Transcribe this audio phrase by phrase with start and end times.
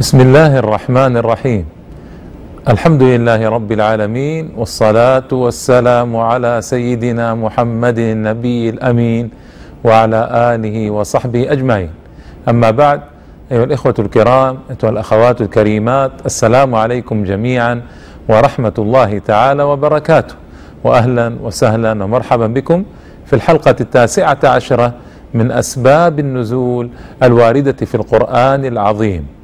[0.00, 1.64] بسم الله الرحمن الرحيم
[2.68, 9.30] الحمد لله رب العالمين والصلاة والسلام على سيدنا محمد النبي الأمين
[9.84, 10.20] وعلى
[10.54, 11.90] آله وصحبه أجمعين
[12.48, 13.00] أما بعد
[13.52, 17.82] أيها الإخوة الكرام أيها الأخوات الكريمات السلام عليكم جميعا
[18.28, 20.34] ورحمة الله تعالى وبركاته
[20.84, 22.84] وأهلا وسهلا ومرحبا بكم
[23.26, 24.94] في الحلقة التاسعة عشرة
[25.34, 26.90] من أسباب النزول
[27.22, 29.39] الواردة في القرآن العظيم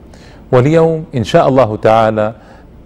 [0.53, 2.33] واليوم إن شاء الله تعالى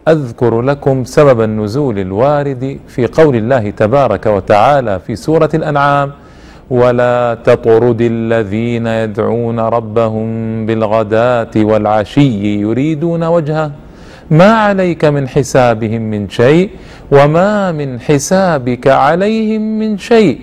[0.08, 6.12] أذكر لكم سبب النزول الوارد في قول الله تبارك وتعالى في سورة الأنعام
[6.70, 10.26] ولا تطرد الذين يدعون ربهم
[10.66, 13.70] بالغداة والعشي يريدون وجهه
[14.30, 16.70] ما عليك من حسابهم من شيء
[17.12, 20.38] وما من حسابك عليهم من شيء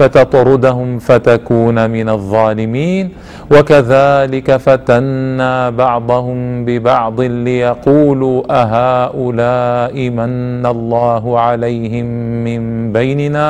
[0.00, 3.04] فتطردهم فتكون من الظالمين
[3.52, 12.06] وكذلك فتنا بعضهم ببعض ليقولوا أهؤلاء من الله عليهم
[12.46, 13.48] من بيننا؟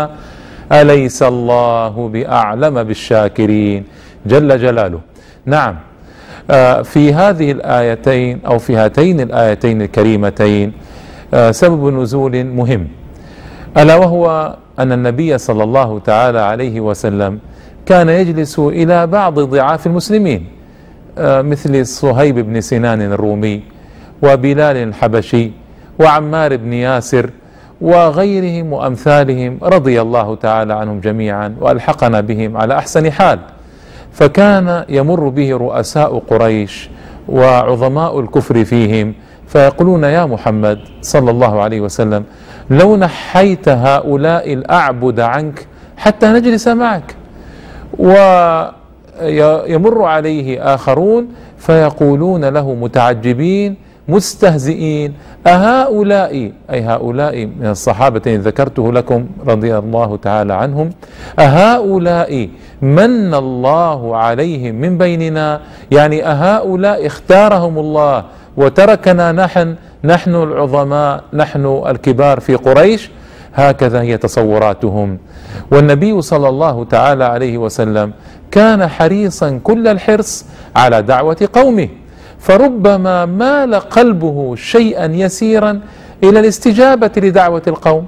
[0.72, 3.80] أليس الله بأعلم بالشاكرين؟
[4.26, 5.00] جل جلاله.
[5.46, 5.74] نعم.
[6.82, 10.68] في هذه الآيتين أو في هاتين الآيتين الكريمتين
[11.50, 12.82] سبب نزول مهم.
[13.78, 14.24] ألا وهو
[14.82, 17.38] أن النبي صلى الله تعالى عليه وسلم
[17.86, 20.46] كان يجلس إلى بعض ضعاف المسلمين
[21.18, 23.62] مثل صهيب بن سنان الرومي
[24.22, 25.50] وبلال الحبشي
[25.98, 27.30] وعمار بن ياسر
[27.80, 33.38] وغيرهم وأمثالهم رضي الله تعالى عنهم جميعا وألحقنا بهم على أحسن حال.
[34.12, 36.90] فكان يمر به رؤساء قريش
[37.28, 39.14] وعظماء الكفر فيهم
[39.50, 42.22] فيقولون يا محمد صلى الله عليه وسلم
[42.70, 47.14] لو نحيت هؤلاء الأعبد عنك حتى نجلس معك.
[49.22, 51.28] ويمر عليه آخرون
[51.58, 53.76] فيقولون له متعجبين
[54.08, 55.14] مستهزئين
[55.46, 60.90] أهؤلاء أي هؤلاء من الصحابة ذكرته لكم رضي الله تعالى عنهم
[61.38, 62.48] أهؤلاء
[62.82, 65.60] من الله عليهم من بيننا؟
[65.90, 68.24] يعني أهؤلاء اختارهم الله
[68.60, 73.10] وتركنا نحن نحن العظماء نحن الكبار في قريش
[73.54, 75.18] هكذا هي تصوراتهم.
[75.72, 78.12] والنبي صلى الله تعالى عليه وسلم
[78.50, 80.44] كان حريصا كل الحرص
[80.76, 81.88] على دعوة قومه
[82.38, 85.80] فربما مال قلبه شيئا يسيرا
[86.24, 88.06] إلى الاستجابة لدعوة القوم.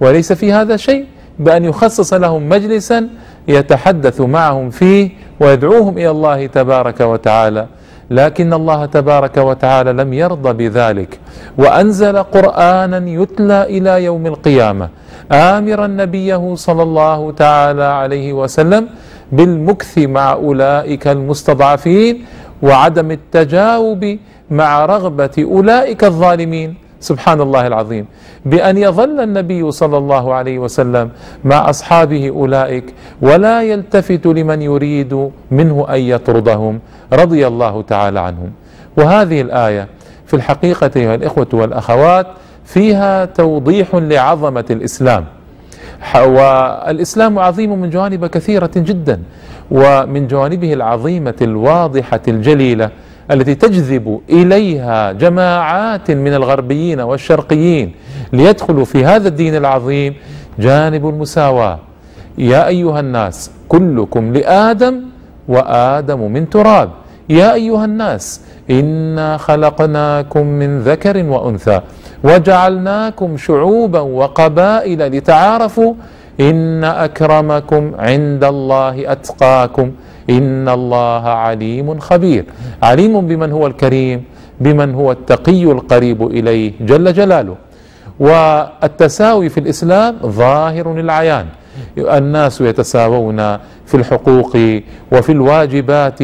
[0.00, 1.06] وليس في هذا شيء
[1.38, 3.08] بأن يخصص لهم مجلسا
[3.48, 5.10] يتحدث معهم فيه
[5.40, 7.66] ويدعوهم إلى الله تبارك وتعالى.
[8.10, 11.20] لكن الله تبارك وتعالى لم يرضى بذلك.
[11.58, 14.88] وأنزل قرآنا يتلى إلى يوم القيامة.
[15.32, 18.88] آمرا نبيه صلى الله تعالى عليه وسلم
[19.32, 22.24] بالمكث مع أولئك المستضعفين
[22.62, 24.18] وعدم التجاوب
[24.50, 26.87] مع رغبة أولئك الظالمين.
[27.00, 28.06] سبحان الله العظيم.
[28.46, 31.10] بأن يظل النبي صلى الله عليه وسلم
[31.44, 32.84] مع أصحابه أولئك
[33.22, 36.80] ولا يلتفت لمن يريد منه أن يطردهم
[37.12, 38.50] رضي الله تعالى عنهم.
[38.96, 39.88] وهذه الآية
[40.26, 42.26] في الحقيقة أيها الإخوة والأخوات
[42.64, 45.24] فيها توضيح لعظمة الإسلام.
[46.16, 49.22] والإسلام عظيم من جوانب كثيرة جدا
[49.70, 52.90] ومن جوانبه العظيمة الواضحة الجليلة
[53.30, 57.92] التي تجذب إليها جماعات من الغربيين والشرقيين
[58.32, 60.14] ليدخلوا في هذا الدين العظيم.
[60.58, 61.78] جانب المساواة.
[62.38, 65.02] يا أيها الناس كلكم لآدم
[65.48, 66.90] وآدم من تراب.
[67.28, 68.40] يا أيها الناس
[68.70, 71.80] إنا خلقناكم من ذكر وأنثى
[72.24, 75.94] وجعلناكم شعوبا وقبائل لتعارفوا.
[76.40, 79.92] إن أكرمكم عند الله أتقاكم.
[80.30, 82.44] ان الله عليم خبير.
[82.82, 84.24] عليم بمن هو الكريم
[84.60, 87.56] بمن هو التقي القريب اليه جل جلاله.
[88.20, 91.46] والتساوي في الاسلام ظاهر العيان
[91.98, 93.36] الناس يتساوون
[93.86, 94.56] في الحقوق
[95.12, 96.18] وفي الواجبات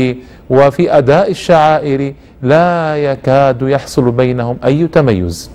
[0.51, 2.15] وفي اداء الشعائر.
[2.43, 5.51] لا يكاد يحصل بينهم اي تميز.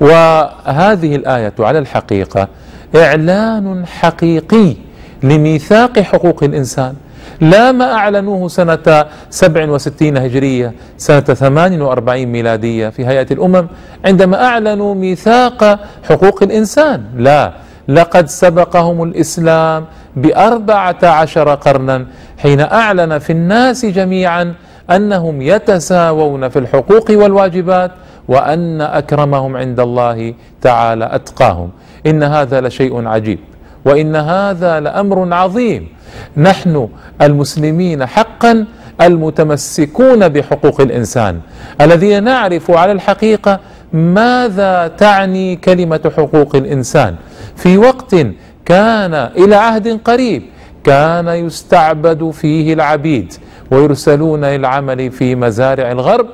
[0.00, 2.48] وهذه الآية على الحقيقة
[2.96, 4.76] إعلان حقيقي
[5.22, 6.94] لميثاق حقوق الإنسان.
[7.40, 13.66] لا ما أعلنوه سنة 67 هجرية سنة 48 ميلادية في هيئة الأمم
[14.04, 15.78] عندما أعلنوا ميثاق
[16.08, 17.02] حقوق الإنسان.
[17.16, 17.52] لا
[17.88, 19.84] لقد سبقهم الإسلام
[20.16, 22.06] بأربعة عشر قرنا
[22.38, 24.54] حين أعلن في الناس جميعا
[24.90, 27.90] أنهم يتساوون في الحقوق والواجبات
[28.28, 31.70] وأن أكرمهم عند الله تعالى أتقاهم.
[32.06, 33.38] إن هذا لشيء عجيب
[33.84, 35.88] وإن هذا لأمر عظيم.
[36.36, 36.88] نحن
[37.22, 38.66] المسلمين حقا
[39.00, 41.40] المتمسكون بحقوق الإنسان.
[41.80, 43.60] الذين نعرف على الحقيقة
[43.92, 47.14] ماذا تعني كلمة حقوق الإنسان.
[47.56, 48.16] في وقت
[48.64, 50.42] كان إلى عهد قريب
[50.84, 53.32] كان يستعبد فيه العبيد
[53.70, 56.26] ويرسلون للعمل في مزارع الغرب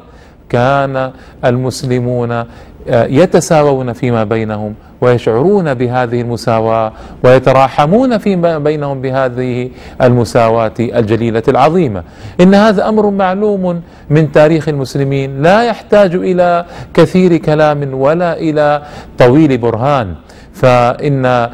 [0.49, 1.11] كان
[1.45, 2.45] المسلمون
[2.91, 4.75] يتساوون فيما بينهم.
[5.01, 6.93] ويشعرون بهذه المساواة
[7.25, 9.71] ويتراحمون فيما بينهم بهذه
[10.03, 12.03] المساواة الجليلة العظيمة.
[12.41, 15.43] إن هذا أمر معلوم من تاريخ المسلمين.
[15.43, 16.65] لا يحتاج إلى
[16.95, 18.83] كثير كلام ولا إلى
[19.19, 20.15] طويل برهان.
[20.53, 21.49] فإن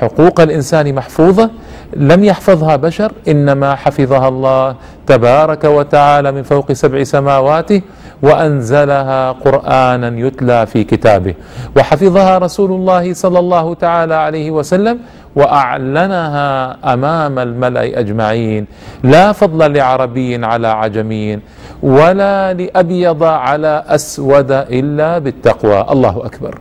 [0.00, 1.50] حقوق الإنسان محفوظة
[1.96, 4.74] لم يحفظها بشر إنما حفظها الله
[5.06, 7.82] تبارك وتعالى من فوق سبع سماواته.
[8.22, 11.34] وأنزلها قرآنا يتلى في كتابه.
[11.76, 14.98] وحفظها رسول الله صلى الله تعالى عليه وسلم
[15.36, 18.66] وأعلنها أمام الملأ أجمعين.
[19.02, 21.38] لا فضل لعربي على عجمي
[21.82, 25.86] ولا لأبيض على أسود إلا بالتقوى.
[25.90, 26.58] الله أكبر.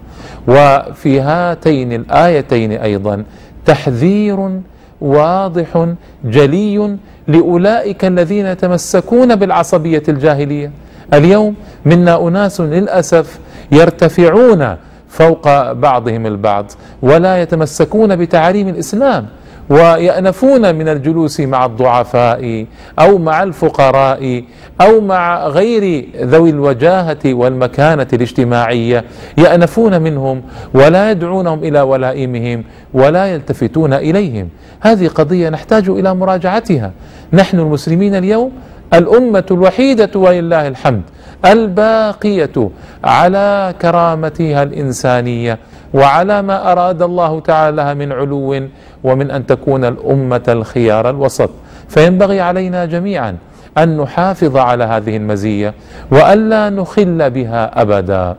[0.48, 3.24] وفي هاتين الآيتين أيضا
[3.66, 4.62] تحذير
[5.02, 5.88] واضح
[6.26, 10.72] جلي لأولئك الذين يتمسكون بالعصبية الجاهلية.
[11.14, 11.56] اليوم
[11.86, 13.40] منا أناس للأسف
[13.72, 14.76] يرتفعون
[15.10, 16.72] فوق بعضهم البعض
[17.02, 19.28] ولا يتمسكون بتعاليم الإسلام
[19.70, 22.66] ويأنفون من الجلوس مع الضعفاء
[23.00, 24.44] أو مع الفقراء
[24.82, 29.04] أو مع غير ذوي الوجاهة والمكانة الاجتماعية
[29.38, 30.42] يأنفون منهم
[30.74, 32.64] ولا يدعونهم إلى ولائمهم
[32.94, 34.50] ولا يلتفتون إليهم.
[34.80, 36.92] هذه قضية نحتاج إلى مراجعتها.
[37.34, 38.52] نحن المسلمين اليوم
[38.94, 41.02] الأمة الوحيدة ولله الحمد
[41.46, 42.70] الباقية
[43.04, 45.60] على كرامتها الإنسانية
[45.94, 48.62] وعلى ما أراد الله تعالى من علو
[49.04, 51.50] ومن أن تكون الأمة الخيار الوسط.
[51.90, 53.38] فينبغي علينا جميعا
[53.78, 55.74] أن نحافظ على هذه المزية
[56.12, 58.36] وألا نخل بها أبدا.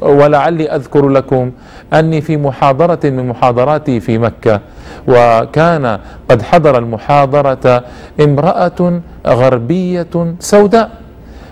[0.00, 1.50] ولعلي أذكر لكم
[1.92, 4.60] أني في محاضرة من محاضراتي في مكة
[5.08, 5.98] وكان
[6.28, 7.84] قد حضر المحاضرة
[8.20, 10.90] امرأة غربية سوداء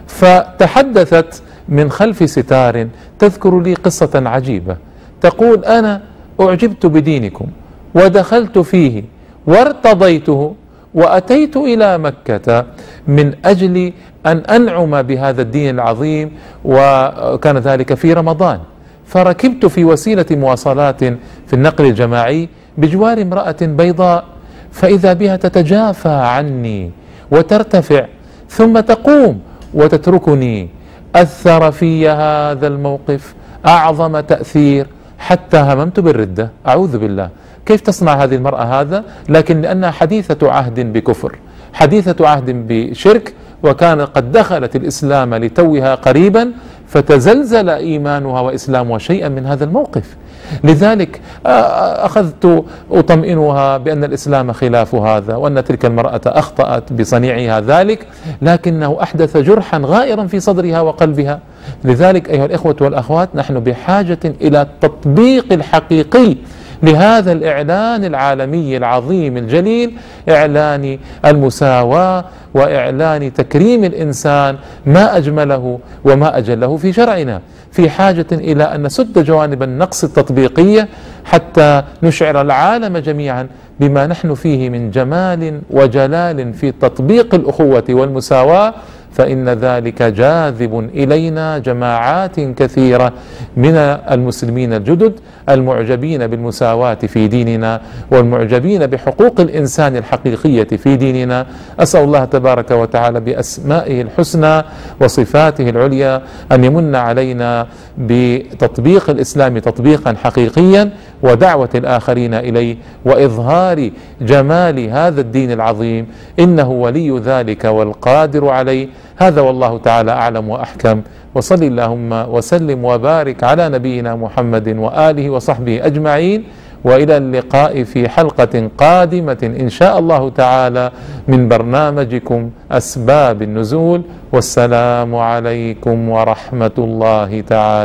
[0.07, 4.77] فتحدثت من خلف ستار تذكر لي قصة عجيبة.
[5.21, 6.01] تقول أنا
[6.41, 7.47] أعجبت بدينكم
[7.95, 9.05] ودخلت فيه
[9.47, 10.55] وارتضيته
[10.95, 12.67] وأتيت إلى مكة
[13.09, 13.93] من أجل
[14.27, 16.31] أن أنعم بهذا الدين العظيم
[16.65, 18.61] وكان ذلك في رمضان.
[19.07, 21.05] فركبت في وسيلة مواصلات
[21.47, 22.49] في النقل الجماعي
[22.79, 24.25] بجوار امرأة بيضاء
[24.73, 26.91] فإذا بها تتجافى عني
[27.31, 28.07] وترتفع
[28.49, 29.41] ثم تقوم
[29.75, 30.69] وتتركني.
[31.17, 33.35] أثر في هذا الموقف
[33.67, 34.87] أعظم تأثير
[35.19, 36.51] حتى هممت بالردة.
[36.67, 37.29] أعوذ بالله.
[37.69, 41.39] كيف تصنع هذه المرأة هذا؟ لكن لأنها حديثة عهد بكفر
[41.73, 46.53] حديثة عهد بشرك وكان قد دخلت الإسلام لتوها قريبا
[46.87, 50.17] فتزلزل إيمانها وإسلامها شيئا من هذا الموقف.
[50.65, 58.07] لذلك أخذت أطمئنها بأن الإسلام خلاف هذا وأن تلك المرأة أخطأت بصنيعها ذلك
[58.43, 61.41] لكنه أحدث جرحا غائرا في صدرها وقلبها.
[61.85, 66.37] لذلك أيها الإخوة والأخوات نحن بحاجة إلى التطبيق الحقيقي
[66.83, 69.93] لهذا الإعلان العالمي العظيم الجليل
[70.29, 77.41] إعلان المساواة وإعلان تكريم الإنسان ما أجمله وما أجله في شرعنا.
[77.73, 80.89] في حاجة إلى أن نسد جوانب النقص التطبيقية
[81.25, 83.47] حتى نشعر العالم جميعا
[83.81, 88.75] بما نحن فيه من جمال وجلال في تطبيق الأخوة والمساواة
[89.13, 93.13] فإن ذلك جاذب إلينا جماعات كثيرة
[93.57, 93.75] من
[94.11, 95.13] المسلمين الجدد
[95.49, 101.47] المعجبين بالمساواة في ديننا والمعجبين بحقوق الإنسان الحقيقية في ديننا.
[101.81, 104.63] أسأل الله تبارك وتعالى بأسمائه الحسنى
[105.01, 106.23] وصفاته العليا
[106.53, 107.67] أن يمن علينا
[107.99, 110.91] بتطبيق الإسلام تطبيقا حقيقيا
[111.23, 116.07] ودعوة الآخرين إليه وإظهار جمال هذا الدين العظيم.
[116.39, 118.89] إنه ولي ذلك والقادر عليه.
[119.17, 121.03] هذا والله تعالى أعلم وأحكم.
[121.35, 126.45] وصل اللهم وسلم وبارك على نبينا محمد وآله وصحبه أجمعين.
[126.85, 130.91] وإلى اللقاء في حلقة قادمة إن شاء الله تعالى
[131.29, 134.03] من برنامجكم أسباب النزول.
[134.33, 137.79] والسلام عليكم ورحمة الله تعالى.